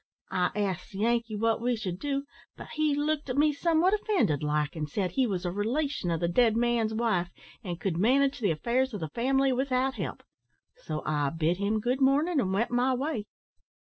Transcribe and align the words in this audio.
I 0.31 0.49
asked 0.55 0.93
the 0.93 0.97
Yankee 0.97 1.35
what 1.35 1.61
we 1.61 1.75
should 1.75 1.99
do, 1.99 2.23
but 2.57 2.69
he 2.69 2.95
looked 2.95 3.29
at 3.29 3.37
me 3.37 3.53
somewhat 3.53 3.93
offended 3.93 4.41
like, 4.41 4.75
an' 4.75 4.87
said 4.87 5.11
he 5.11 5.27
was 5.27 5.45
a 5.45 5.51
relation 5.51 6.09
o' 6.09 6.17
the 6.17 6.27
dead 6.27 6.57
man's 6.57 6.91
wife, 6.91 7.29
and 7.63 7.79
could 7.79 7.97
manage 7.97 8.39
the 8.39 8.49
affairs 8.49 8.95
o' 8.95 8.97
the 8.97 9.09
family 9.09 9.53
without 9.53 9.97
help; 9.97 10.23
so 10.75 11.03
I 11.05 11.29
bid 11.29 11.57
him 11.57 11.79
good 11.79 12.01
mornin', 12.01 12.39
and 12.39 12.51
went 12.51 12.71
my 12.71 12.95
way. 12.95 13.25